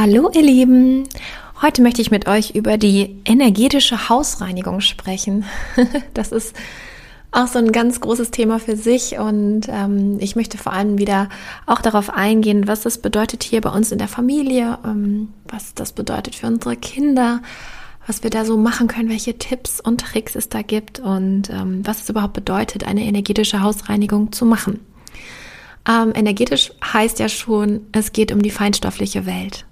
[0.00, 1.08] Hallo ihr Lieben,
[1.60, 5.44] heute möchte ich mit euch über die energetische Hausreinigung sprechen.
[6.14, 6.54] Das ist
[7.32, 11.28] auch so ein ganz großes Thema für sich und ähm, ich möchte vor allem wieder
[11.66, 15.90] auch darauf eingehen, was das bedeutet hier bei uns in der Familie, ähm, was das
[15.90, 17.42] bedeutet für unsere Kinder,
[18.06, 21.84] was wir da so machen können, welche Tipps und Tricks es da gibt und ähm,
[21.84, 24.78] was es überhaupt bedeutet, eine energetische Hausreinigung zu machen.
[25.88, 29.64] Ähm, energetisch heißt ja schon, es geht um die feinstoffliche Welt.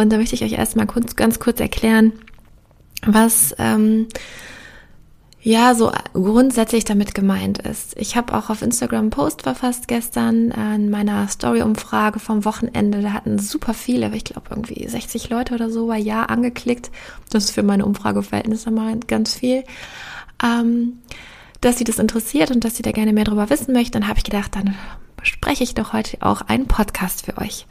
[0.00, 2.12] Und da möchte ich euch erstmal kurz, ganz kurz erklären,
[3.04, 4.06] was ähm,
[5.40, 7.96] ja so grundsätzlich damit gemeint ist.
[7.96, 13.00] Ich habe auch auf Instagram einen Post verfasst gestern in meiner Story-Umfrage vom Wochenende.
[13.00, 16.90] Da hatten super viele, ich glaube irgendwie 60 Leute oder so, war ja angeklickt.
[17.30, 19.64] Das ist für meine Umfrageverhältnisse mal ganz viel.
[20.42, 20.98] Ähm,
[21.60, 24.18] dass sie das interessiert und dass sie da gerne mehr darüber wissen möchten, dann habe
[24.18, 24.74] ich gedacht, dann
[25.22, 27.66] spreche ich doch heute auch einen Podcast für euch.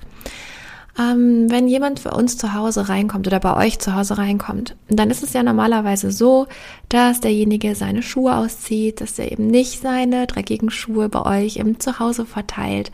[0.98, 5.12] Ähm, wenn jemand für uns zu Hause reinkommt oder bei euch zu Hause reinkommt, dann
[5.12, 6.48] ist es ja normalerweise so,
[6.88, 11.80] dass derjenige seine Schuhe auszieht, dass er eben nicht seine dreckigen Schuhe bei euch im
[11.82, 12.92] Zuhause verteilt.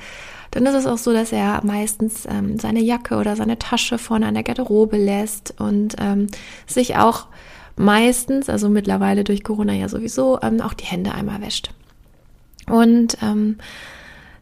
[0.49, 4.25] Dann ist es auch so, dass er meistens ähm, seine Jacke oder seine Tasche vorne
[4.25, 6.27] an der Garderobe lässt und ähm,
[6.65, 7.27] sich auch
[7.77, 11.71] meistens, also mittlerweile durch Corona ja sowieso, ähm, auch die Hände einmal wäscht.
[12.67, 13.57] Und ähm,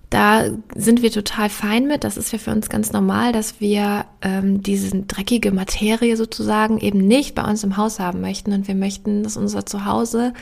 [0.09, 2.03] da sind wir total fein mit.
[2.03, 6.99] Das ist ja für uns ganz normal, dass wir ähm, diese dreckige Materie sozusagen eben
[6.99, 10.33] nicht bei uns im Haus haben möchten und wir möchten, dass unser Zuhause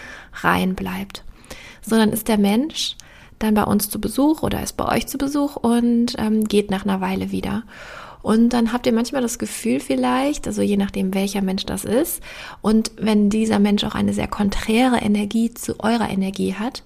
[0.41, 1.23] rein bleibt.
[1.81, 2.95] Sondern ist der Mensch
[3.39, 6.85] dann bei uns zu Besuch oder ist bei euch zu Besuch und ähm, geht nach
[6.85, 7.63] einer Weile wieder.
[8.23, 12.21] Und dann habt ihr manchmal das Gefühl vielleicht, also je nachdem welcher Mensch das ist,
[12.61, 16.83] und wenn dieser Mensch auch eine sehr konträre Energie zu eurer Energie hat,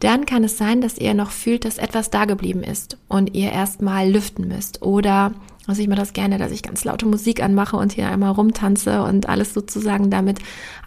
[0.00, 3.52] dann kann es sein, dass ihr noch fühlt, dass etwas da geblieben ist und ihr
[3.52, 4.82] erstmal lüften müsst.
[4.82, 5.32] Oder,
[5.66, 9.02] also ich mache das gerne, dass ich ganz laute Musik anmache und hier einmal rumtanze
[9.02, 10.38] und alles sozusagen damit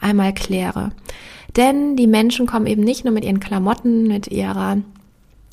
[0.02, 0.92] einmal kläre.
[1.56, 4.78] Denn die Menschen kommen eben nicht nur mit ihren Klamotten, mit ihrer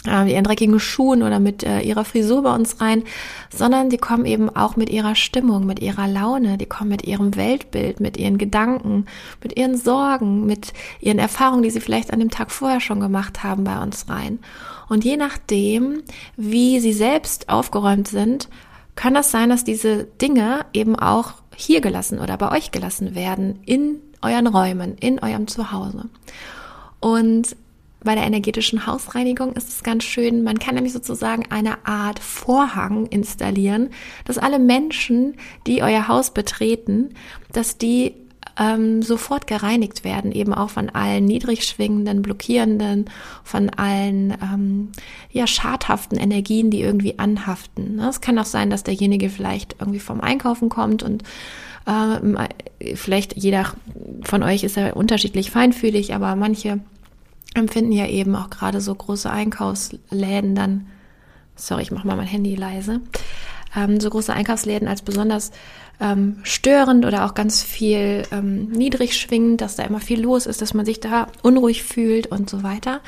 [0.06, 3.04] äh, ihren dreckigen Schuhen oder mit äh, ihrer Frisur bei uns rein,
[3.54, 7.36] sondern die kommen eben auch mit ihrer Stimmung, mit ihrer Laune, die kommen mit ihrem
[7.36, 9.06] Weltbild, mit ihren Gedanken,
[9.42, 13.42] mit ihren Sorgen, mit ihren Erfahrungen, die sie vielleicht an dem Tag vorher schon gemacht
[13.42, 14.38] haben, bei uns rein.
[14.88, 16.02] Und je nachdem,
[16.36, 18.48] wie sie selbst aufgeräumt sind,
[18.96, 23.60] kann das sein, dass diese Dinge eben auch hier gelassen oder bei euch gelassen werden,
[23.66, 26.06] in euren Räumen, in eurem Zuhause.
[27.00, 27.56] Und
[28.02, 33.06] bei der energetischen Hausreinigung ist es ganz schön, man kann nämlich sozusagen eine Art Vorhang
[33.06, 33.90] installieren,
[34.24, 35.34] dass alle Menschen,
[35.66, 37.14] die euer Haus betreten,
[37.52, 38.14] dass die
[38.58, 43.06] ähm, sofort gereinigt werden, eben auch von allen niedrig schwingenden, blockierenden,
[43.44, 44.88] von allen ähm,
[45.30, 47.96] ja schadhaften Energien, die irgendwie anhaften.
[47.96, 48.08] Ne?
[48.08, 51.22] Es kann auch sein, dass derjenige vielleicht irgendwie vom Einkaufen kommt und
[51.86, 52.38] ähm,
[52.94, 53.72] vielleicht jeder
[54.22, 56.80] von euch ist ja unterschiedlich feinfühlig, aber manche
[57.54, 60.86] empfinden ja eben auch gerade so große Einkaufsläden dann,
[61.56, 63.00] sorry, ich mache mal mein Handy leise,
[63.76, 65.50] ähm, so große Einkaufsläden als besonders
[66.00, 70.62] ähm, störend oder auch ganz viel ähm, niedrig schwingend, dass da immer viel los ist,
[70.62, 73.00] dass man sich da unruhig fühlt und so weiter.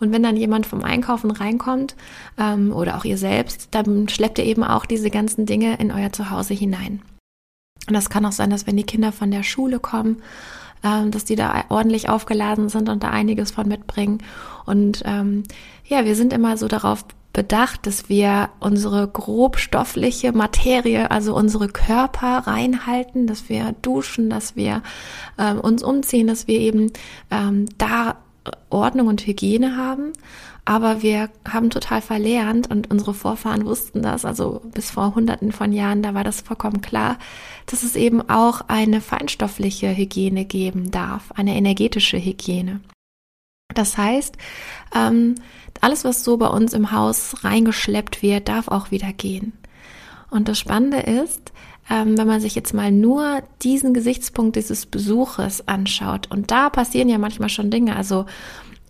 [0.00, 1.94] Und wenn dann jemand vom Einkaufen reinkommt
[2.38, 6.12] ähm, oder auch ihr selbst, dann schleppt ihr eben auch diese ganzen Dinge in euer
[6.12, 7.02] Zuhause hinein.
[7.86, 10.22] Und das kann auch sein, dass wenn die Kinder von der Schule kommen
[10.84, 14.18] ähm, dass die da ordentlich aufgeladen sind und da einiges von mitbringen.
[14.66, 15.44] Und ähm,
[15.86, 22.46] ja, wir sind immer so darauf bedacht, dass wir unsere grobstoffliche Materie, also unsere Körper
[22.46, 24.82] reinhalten, dass wir duschen, dass wir
[25.38, 26.92] ähm, uns umziehen, dass wir eben
[27.30, 28.16] ähm, da
[28.70, 30.12] Ordnung und Hygiene haben.
[30.64, 35.72] Aber wir haben total verlernt und unsere Vorfahren wussten das, also bis vor hunderten von
[35.72, 37.18] Jahren, da war das vollkommen klar,
[37.66, 42.80] dass es eben auch eine feinstoffliche Hygiene geben darf, eine energetische Hygiene.
[43.74, 44.36] Das heißt,
[44.94, 45.34] ähm,
[45.80, 49.54] alles, was so bei uns im Haus reingeschleppt wird, darf auch wieder gehen.
[50.30, 51.52] Und das Spannende ist,
[51.90, 57.08] ähm, wenn man sich jetzt mal nur diesen Gesichtspunkt dieses Besuches anschaut, und da passieren
[57.08, 58.26] ja manchmal schon Dinge, also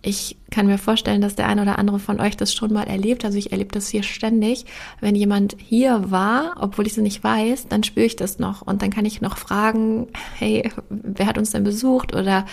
[0.05, 3.23] ich kann mir vorstellen, dass der eine oder andere von euch das schon mal erlebt.
[3.23, 4.65] Also ich erlebe das hier ständig.
[4.99, 8.61] Wenn jemand hier war, obwohl ich es nicht weiß, dann spüre ich das noch.
[8.61, 10.07] Und dann kann ich noch fragen,
[10.37, 12.13] hey, wer hat uns denn besucht?
[12.13, 12.45] Oder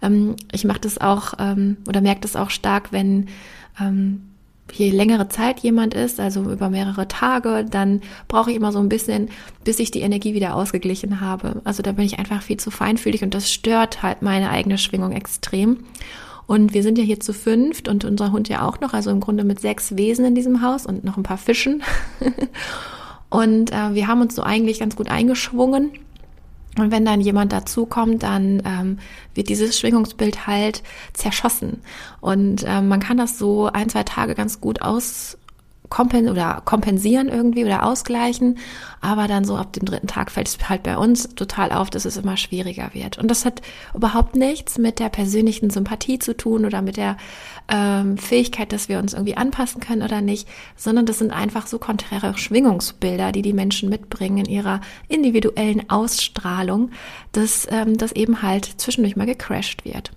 [0.00, 3.26] ähm, ich mache das auch ähm, oder merke das auch stark, wenn
[3.80, 4.22] ähm,
[4.72, 8.88] je längere Zeit jemand ist, also über mehrere Tage, dann brauche ich immer so ein
[8.88, 9.28] bisschen,
[9.64, 11.60] bis ich die Energie wieder ausgeglichen habe.
[11.64, 15.12] Also da bin ich einfach viel zu feinfühlig und das stört halt meine eigene Schwingung
[15.12, 15.78] extrem.
[16.52, 19.20] Und wir sind ja hier zu fünft und unser Hund ja auch noch, also im
[19.20, 21.82] Grunde mit sechs Wesen in diesem Haus und noch ein paar Fischen.
[23.30, 25.92] und äh, wir haben uns so eigentlich ganz gut eingeschwungen.
[26.76, 28.98] Und wenn dann jemand dazukommt, dann ähm,
[29.34, 30.82] wird dieses Schwingungsbild halt
[31.14, 31.80] zerschossen.
[32.20, 35.38] Und ähm, man kann das so ein, zwei Tage ganz gut aus
[35.92, 38.56] kompen oder kompensieren irgendwie oder ausgleichen.
[39.02, 42.06] Aber dann so ab dem dritten Tag fällt es halt bei uns total auf, dass
[42.06, 43.18] es immer schwieriger wird.
[43.18, 43.60] Und das hat
[43.94, 47.18] überhaupt nichts mit der persönlichen Sympathie zu tun oder mit der
[47.68, 51.78] ähm, Fähigkeit, dass wir uns irgendwie anpassen können oder nicht, sondern das sind einfach so
[51.78, 56.90] konträre Schwingungsbilder, die die Menschen mitbringen in ihrer individuellen Ausstrahlung,
[57.32, 60.10] dass ähm, das eben halt zwischendurch mal gecrashed wird.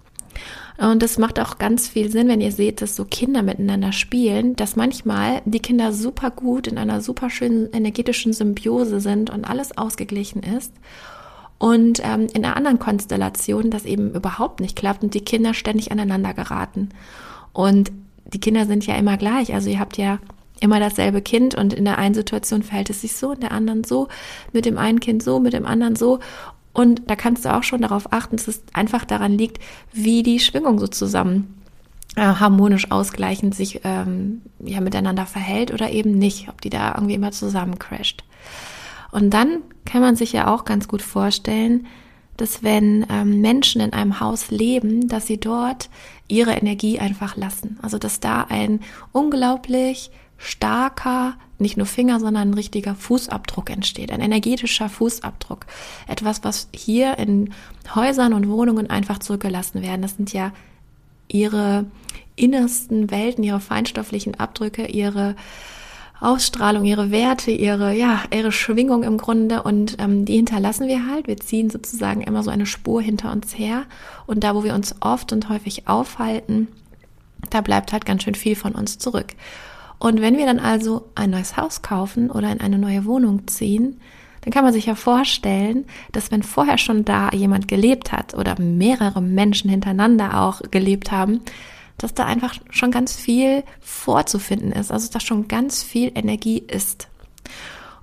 [0.78, 4.56] Und es macht auch ganz viel Sinn, wenn ihr seht, dass so Kinder miteinander spielen,
[4.56, 9.78] dass manchmal die Kinder super gut in einer super schönen energetischen Symbiose sind und alles
[9.78, 10.74] ausgeglichen ist.
[11.58, 15.92] Und ähm, in einer anderen Konstellation das eben überhaupt nicht klappt und die Kinder ständig
[15.92, 16.90] aneinander geraten.
[17.54, 17.92] Und
[18.26, 19.54] die Kinder sind ja immer gleich.
[19.54, 20.20] Also ihr habt ja
[20.60, 23.84] immer dasselbe Kind und in der einen Situation verhält es sich so, in der anderen
[23.84, 24.08] so,
[24.52, 26.20] mit dem einen Kind so, mit dem anderen so.
[26.76, 29.64] Und da kannst du auch schon darauf achten, dass es einfach daran liegt,
[29.94, 31.62] wie die Schwingung so zusammen
[32.18, 37.14] äh, harmonisch ausgleichend sich ähm, ja miteinander verhält oder eben nicht, ob die da irgendwie
[37.14, 38.26] immer zusammen crasht.
[39.12, 41.88] Und dann kann man sich ja auch ganz gut vorstellen,
[42.36, 45.90] dass wenn ähm, Menschen in einem Haus leben, dass sie dort
[46.28, 47.80] ihre Energie einfach lassen.
[47.82, 48.82] Also dass da ein
[49.14, 55.66] unglaublich starker, nicht nur Finger, sondern ein richtiger Fußabdruck entsteht, ein energetischer Fußabdruck.
[56.08, 57.54] Etwas, was hier in
[57.94, 60.02] Häusern und Wohnungen einfach zurückgelassen werden.
[60.02, 60.52] Das sind ja
[61.28, 61.86] ihre
[62.36, 65.36] innersten Welten, ihre feinstofflichen Abdrücke, ihre
[66.20, 71.28] Ausstrahlung, ihre Werte, ihre, ja, ihre Schwingung im Grunde und ähm, die hinterlassen wir halt.
[71.28, 73.84] Wir ziehen sozusagen immer so eine Spur hinter uns her
[74.26, 76.68] und da, wo wir uns oft und häufig aufhalten,
[77.50, 79.36] da bleibt halt ganz schön viel von uns zurück.
[80.00, 84.00] Und wenn wir dann also ein neues Haus kaufen oder in eine neue Wohnung ziehen,
[84.42, 88.60] dann kann man sich ja vorstellen, dass wenn vorher schon da jemand gelebt hat oder
[88.60, 91.42] mehrere Menschen hintereinander auch gelebt haben,
[91.98, 97.08] dass da einfach schon ganz viel vorzufinden ist, also dass schon ganz viel Energie ist.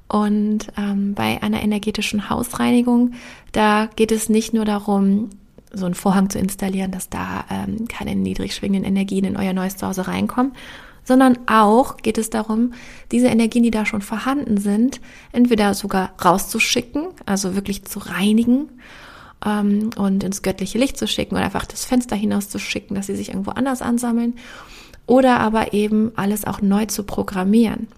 [0.09, 3.13] Und ähm, bei einer energetischen Hausreinigung,
[3.53, 5.31] da geht es nicht nur darum,
[5.73, 9.77] so einen Vorhang zu installieren, dass da ähm, keine niedrig schwingenden Energien in euer neues
[9.77, 10.53] Zuhause reinkommen,
[11.05, 12.75] sondern auch geht es darum,
[13.11, 15.01] diese Energien, die da schon vorhanden sind,
[15.33, 18.69] entweder sogar rauszuschicken, also wirklich zu reinigen
[19.45, 23.07] ähm, und ins göttliche Licht zu schicken oder einfach das Fenster hinaus zu schicken, dass
[23.07, 24.35] sie sich irgendwo anders ansammeln,
[25.07, 27.89] oder aber eben alles auch neu zu programmieren.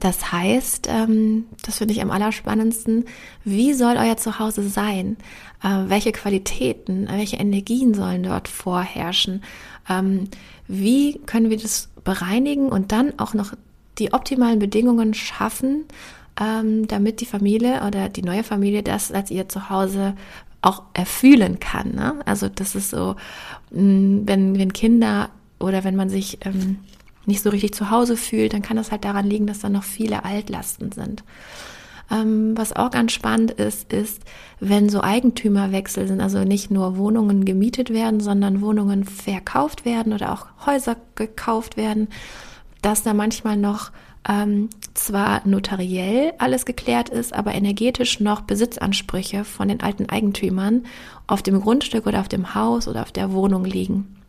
[0.00, 3.04] Das heißt, ähm, das finde ich am allerspannendsten,
[3.44, 5.18] wie soll euer Zuhause sein?
[5.62, 9.42] Äh, welche Qualitäten, welche Energien sollen dort vorherrschen?
[9.90, 10.28] Ähm,
[10.66, 13.54] wie können wir das bereinigen und dann auch noch
[13.98, 15.84] die optimalen Bedingungen schaffen,
[16.40, 20.14] ähm, damit die Familie oder die neue Familie das als ihr Zuhause
[20.62, 21.94] auch erfühlen kann.
[21.94, 22.20] Ne?
[22.24, 23.16] Also das ist so,
[23.70, 26.78] mm, wenn, wenn Kinder oder wenn man sich ähm,
[27.26, 29.84] nicht so richtig zu Hause fühlt, dann kann das halt daran liegen, dass da noch
[29.84, 31.22] viele Altlasten sind.
[32.12, 34.22] Ähm, was auch ganz spannend ist, ist,
[34.60, 40.32] wenn so Eigentümerwechsel sind, also nicht nur Wohnungen gemietet werden, sondern Wohnungen verkauft werden oder
[40.32, 42.08] auch Häuser gekauft werden,
[42.82, 43.90] dass da manchmal noch
[44.28, 50.84] ähm, zwar notariell alles geklärt ist, aber energetisch noch Besitzansprüche von den alten Eigentümern
[51.26, 54.21] auf dem Grundstück oder auf dem Haus oder auf der Wohnung liegen.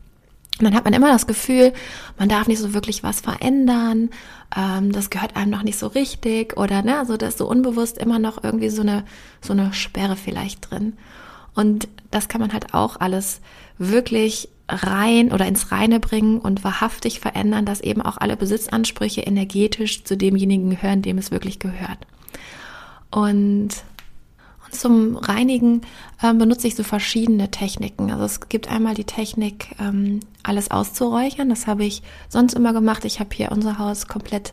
[0.58, 1.72] Und dann hat man immer das Gefühl,
[2.16, 4.10] man darf nicht so wirklich was verändern,
[4.56, 7.98] ähm, das gehört einem noch nicht so richtig oder ne, also da ist so unbewusst
[7.98, 9.04] immer noch irgendwie so eine,
[9.40, 10.94] so eine Sperre vielleicht drin.
[11.54, 13.40] Und das kann man halt auch alles
[13.78, 20.04] wirklich rein oder ins Reine bringen und wahrhaftig verändern, dass eben auch alle Besitzansprüche energetisch
[20.04, 21.98] zu demjenigen gehören, dem es wirklich gehört.
[23.10, 23.70] Und
[24.74, 25.82] zum Reinigen
[26.22, 28.10] äh, benutze ich so verschiedene Techniken.
[28.10, 31.48] Also es gibt einmal die Technik, ähm, alles auszuräuchern.
[31.48, 33.04] Das habe ich sonst immer gemacht.
[33.04, 34.52] Ich habe hier unser Haus komplett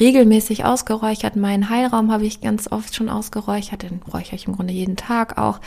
[0.00, 1.36] regelmäßig ausgeräuchert.
[1.36, 5.38] Meinen Heilraum habe ich ganz oft schon ausgeräuchert, den räuchere ich im Grunde jeden Tag
[5.38, 5.60] auch.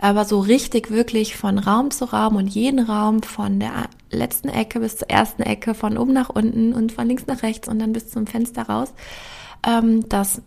[0.00, 4.80] Aber so richtig wirklich von Raum zu Raum und jeden Raum von der letzten Ecke
[4.80, 7.92] bis zur ersten Ecke, von oben nach unten und von links nach rechts und dann
[7.92, 8.94] bis zum Fenster raus.
[9.66, 10.40] Ähm, das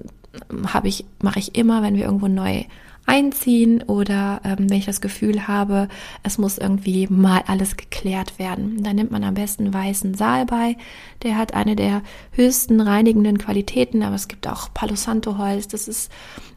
[0.67, 2.63] habe ich, mache ich immer, wenn wir irgendwo neu
[3.05, 5.87] einziehen oder ähm, wenn ich das Gefühl habe,
[6.23, 8.83] es muss irgendwie mal alles geklärt werden.
[8.83, 10.77] Dann nimmt man am besten weißen Salbei.
[11.23, 15.67] Der hat eine der höchsten reinigenden Qualitäten, aber es gibt auch Palo Santo Holz.
[15.67, 16.11] Das ist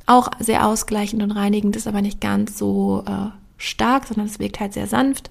[0.06, 4.60] auch sehr ausgleichend und reinigend, ist aber nicht ganz so äh, stark, sondern es wirkt
[4.60, 5.30] halt sehr sanft.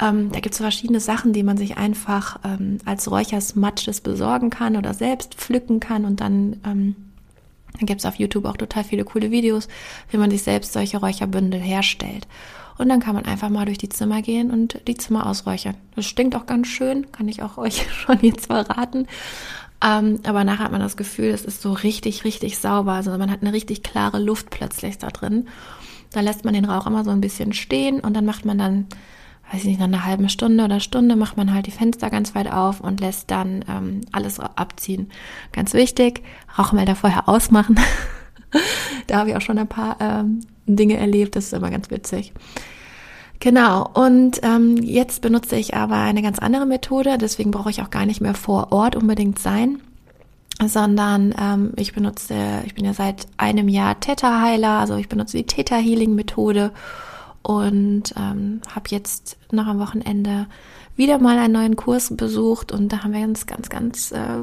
[0.00, 4.76] Ähm, da gibt es verschiedene Sachen, die man sich einfach ähm, als Räuchersmatsches besorgen kann
[4.76, 6.56] oder selbst pflücken kann und dann
[7.78, 9.68] ähm, dann gibt es auf YouTube auch total viele coole Videos,
[10.10, 12.26] wie man sich selbst solche Räucherbündel herstellt.
[12.76, 15.74] Und dann kann man einfach mal durch die Zimmer gehen und die Zimmer ausräuchern.
[15.96, 19.06] Das stinkt auch ganz schön, kann ich auch euch schon jetzt verraten.
[19.84, 22.92] Ähm, aber nachher hat man das Gefühl, es ist so richtig, richtig sauber.
[22.92, 25.48] Also man hat eine richtig klare Luft plötzlich da drin.
[26.12, 28.86] Da lässt man den Rauch immer so ein bisschen stehen und dann macht man dann
[29.52, 32.34] weiß ich nicht, nach einer halben Stunde oder Stunde macht man halt die Fenster ganz
[32.34, 35.10] weit auf und lässt dann ähm, alles abziehen.
[35.52, 36.22] Ganz wichtig,
[36.58, 37.78] Rauchmelder vorher ausmachen.
[39.06, 42.32] da habe ich auch schon ein paar ähm, Dinge erlebt, das ist immer ganz witzig.
[43.40, 47.90] Genau, und ähm, jetzt benutze ich aber eine ganz andere Methode, deswegen brauche ich auch
[47.90, 49.80] gar nicht mehr vor Ort unbedingt sein,
[50.64, 52.34] sondern ähm, ich benutze,
[52.66, 56.72] ich bin ja seit einem Jahr Theta-Heiler, also ich benutze die Theta-Healing-Methode
[57.48, 60.48] und ähm, habe jetzt noch am Wochenende
[60.96, 64.42] wieder mal einen neuen Kurs besucht und da haben wir uns ganz, ganz äh,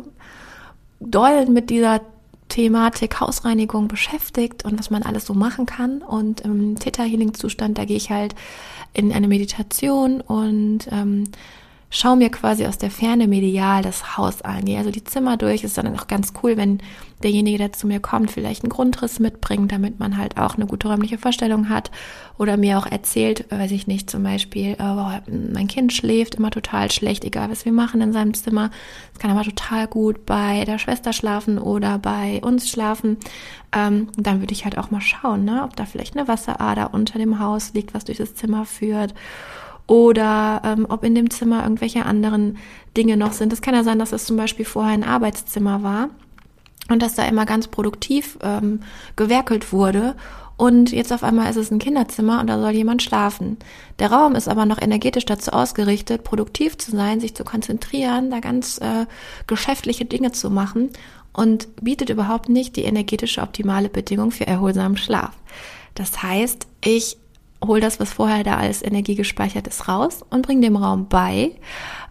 [1.00, 2.02] doll mit dieser
[2.50, 6.02] Thematik Hausreinigung beschäftigt und was man alles so machen kann.
[6.02, 8.34] Und im Theta Healing Zustand, da gehe ich halt
[8.94, 11.26] in eine Meditation und ähm,
[11.89, 14.65] schaue mir quasi aus der Ferne medial das Haus an.
[14.65, 15.63] Gehe also die Zimmer durch.
[15.63, 16.80] Ist dann auch ganz cool, wenn
[17.24, 20.88] derjenige, der zu mir kommt, vielleicht einen Grundriss mitbringt, damit man halt auch eine gute
[20.88, 21.92] räumliche Vorstellung hat.
[22.38, 26.92] Oder mir auch erzählt, weiß ich nicht, zum Beispiel, oh, mein Kind schläft immer total
[26.92, 28.72] schlecht, egal was wir machen in seinem Zimmer.
[29.13, 33.18] Es kann aber total gut bei der Schwester schlafen oder bei uns schlafen.
[33.72, 37.18] Ähm, dann würde ich halt auch mal schauen, ne, ob da vielleicht eine Wasserader unter
[37.18, 39.13] dem Haus liegt, was durch das Zimmer führt
[39.88, 42.58] oder ähm, ob in dem Zimmer irgendwelche anderen
[42.98, 43.54] Dinge noch sind.
[43.54, 46.10] Es kann ja sein, dass es zum Beispiel vorher ein Arbeitszimmer war
[46.89, 48.82] und dass da immer ganz produktiv ähm,
[49.15, 50.15] gewerkelt wurde
[50.58, 53.58] und jetzt auf einmal ist es ein Kinderzimmer und da soll jemand schlafen.
[54.00, 58.39] Der Raum ist aber noch energetisch dazu ausgerichtet, produktiv zu sein, sich zu konzentrieren, da
[58.39, 59.06] ganz äh,
[59.48, 60.92] geschäftliche Dinge zu machen
[61.34, 65.34] und bietet überhaupt nicht die energetische optimale Bedingung für erholsamen Schlaf.
[65.94, 67.18] Das heißt, ich
[67.68, 71.52] hol das, was vorher da als Energie gespeichert ist, raus und bring dem Raum bei,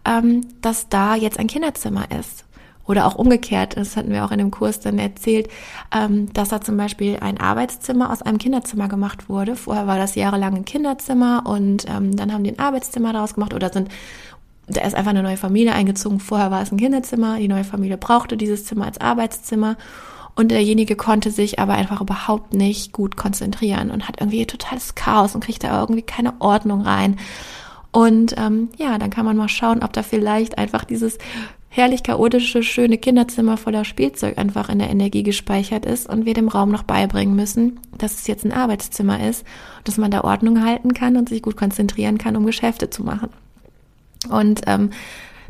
[0.05, 2.45] ähm, dass da jetzt ein Kinderzimmer ist.
[2.87, 5.49] Oder auch umgekehrt, das hatten wir auch in dem Kurs dann erzählt,
[5.95, 9.57] ähm, dass da zum Beispiel ein Arbeitszimmer aus einem Kinderzimmer gemacht wurde.
[9.57, 13.55] Vorher war das jahrelang ein Kinderzimmer und ähm, dann haben die ein Arbeitszimmer daraus gemacht
[13.55, 13.89] oder sind
[14.67, 16.21] da ist einfach eine neue Familie eingezogen.
[16.21, 17.37] Vorher war es ein Kinderzimmer.
[17.39, 19.77] Die neue Familie brauchte dieses Zimmer als Arbeitszimmer.
[20.37, 25.35] Und derjenige konnte sich aber einfach überhaupt nicht gut konzentrieren und hat irgendwie totales Chaos
[25.35, 27.19] und kriegt da irgendwie keine Ordnung rein.
[27.93, 31.19] Und ähm, ja, dann kann man mal schauen, ob da vielleicht einfach dieses
[31.69, 36.49] herrlich chaotische, schöne Kinderzimmer voller Spielzeug einfach in der Energie gespeichert ist und wir dem
[36.49, 39.45] Raum noch beibringen müssen, dass es jetzt ein Arbeitszimmer ist,
[39.83, 43.31] dass man da Ordnung halten kann und sich gut konzentrieren kann, um Geschäfte zu machen.
[44.29, 44.91] Und ähm,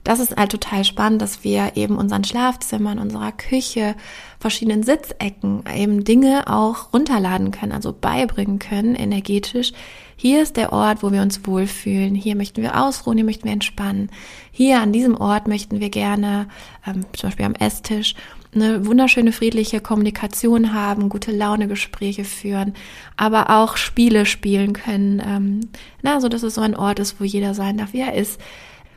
[0.04, 3.96] das ist halt total spannend, dass wir eben unseren Schlafzimmern, unserer Küche,
[4.38, 9.72] verschiedenen Sitzecken eben Dinge auch runterladen können, also beibringen können, energetisch.
[10.16, 12.14] Hier ist der Ort, wo wir uns wohlfühlen.
[12.14, 14.10] Hier möchten wir ausruhen, hier möchten wir entspannen.
[14.52, 16.48] Hier an diesem Ort möchten wir gerne,
[16.86, 18.14] ähm, zum Beispiel am Esstisch,
[18.54, 22.74] eine wunderschöne friedliche Kommunikation haben, gute Laune Gespräche führen,
[23.16, 25.20] aber auch Spiele spielen können.
[25.26, 25.60] Ähm,
[26.02, 28.38] na, so dass es so ein Ort ist, wo jeder sein darf, wie er ist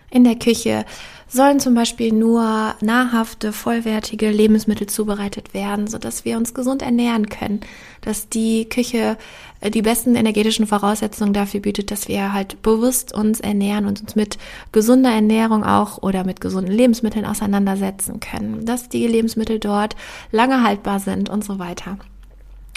[0.09, 0.85] in der Küche
[1.29, 7.59] sollen zum Beispiel nur nahrhafte, vollwertige Lebensmittel zubereitet werden, sodass wir uns gesund ernähren können,
[8.01, 9.17] dass die Küche
[9.59, 14.15] äh, die besten energetischen Voraussetzungen dafür bietet, dass wir halt bewusst uns ernähren und uns
[14.15, 14.37] mit
[14.71, 19.97] gesunder Ernährung auch oder mit gesunden Lebensmitteln auseinandersetzen können, dass die Lebensmittel dort
[20.31, 21.97] lange haltbar sind und so weiter.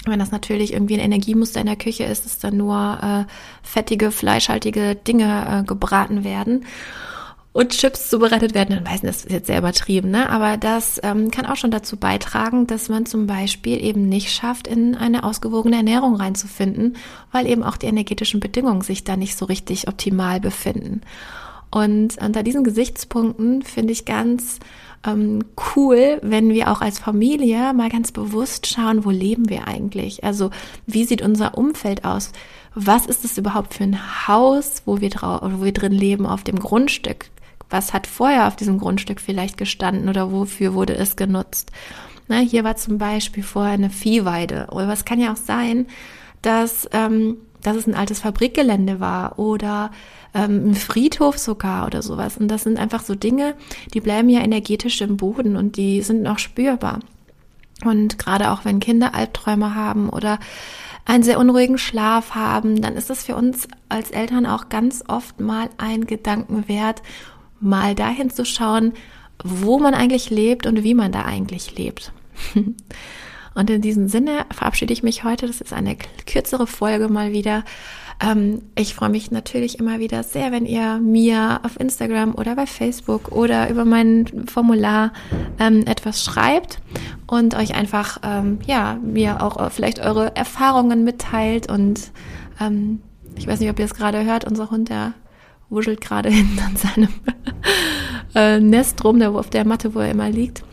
[0.05, 4.11] Wenn das natürlich irgendwie ein Energiemuster in der Küche ist, dass dann nur äh, fettige,
[4.11, 6.65] fleischhaltige Dinge äh, gebraten werden
[7.53, 10.29] und Chips zubereitet werden, dann weiß ich, das ist jetzt sehr übertrieben, ne?
[10.29, 14.67] aber das ähm, kann auch schon dazu beitragen, dass man zum Beispiel eben nicht schafft,
[14.67, 16.95] in eine ausgewogene Ernährung reinzufinden,
[17.31, 21.01] weil eben auch die energetischen Bedingungen sich da nicht so richtig optimal befinden.
[21.71, 24.59] Und unter diesen Gesichtspunkten finde ich ganz
[25.05, 25.43] ähm,
[25.75, 30.23] cool, wenn wir auch als Familie mal ganz bewusst schauen, wo leben wir eigentlich?
[30.23, 30.51] Also
[30.85, 32.31] wie sieht unser Umfeld aus?
[32.75, 36.59] Was ist es überhaupt für ein Haus, wo wir, wo wir drin leben auf dem
[36.59, 37.25] Grundstück?
[37.71, 41.71] Was hat vorher auf diesem Grundstück vielleicht gestanden oder wofür wurde es genutzt?
[42.27, 44.67] Na, hier war zum Beispiel vorher eine Viehweide.
[44.71, 45.87] Oder was kann ja auch sein,
[46.41, 49.91] dass, ähm, dass es ein altes Fabrikgelände war oder
[50.33, 52.37] ähm, ein Friedhof sogar oder sowas.
[52.37, 53.55] Und das sind einfach so Dinge,
[53.93, 56.99] die bleiben ja energetisch im Boden und die sind noch spürbar.
[57.83, 60.39] Und gerade auch wenn Kinder Albträume haben oder
[61.05, 65.39] einen sehr unruhigen Schlaf haben, dann ist es für uns als Eltern auch ganz oft
[65.39, 67.01] mal ein Gedanken wert,
[67.61, 68.93] mal dahin zu schauen,
[69.43, 72.11] wo man eigentlich lebt und wie man da eigentlich lebt.
[73.53, 75.45] Und in diesem Sinne verabschiede ich mich heute.
[75.47, 77.65] Das ist eine kürzere Folge mal wieder.
[78.23, 82.65] Ähm, ich freue mich natürlich immer wieder sehr, wenn ihr mir auf Instagram oder bei
[82.65, 85.11] Facebook oder über mein Formular
[85.59, 86.79] ähm, etwas schreibt
[87.27, 91.69] und euch einfach, ähm, ja, mir auch vielleicht eure Erfahrungen mitteilt.
[91.69, 92.11] Und
[93.37, 95.13] ich weiß nicht, ob ihr es gerade hört, unser Hund, der
[95.71, 97.09] wuschelt gerade hinten an seinem
[98.35, 100.63] äh, Nest rum, der, auf der Matte, wo er immer liegt.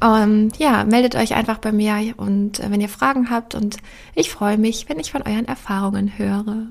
[0.00, 3.78] Und ja, meldet euch einfach bei mir und äh, wenn ihr Fragen habt und
[4.14, 6.68] ich freue mich, wenn ich von euren Erfahrungen höre.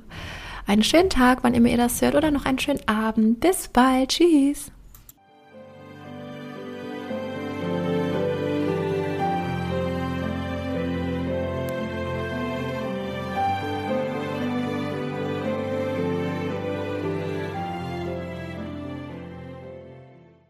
[0.65, 3.39] Einen schönen Tag, wann immer ihr das hört oder noch einen schönen Abend.
[3.39, 4.09] Bis bald.
[4.09, 4.71] Tschüss.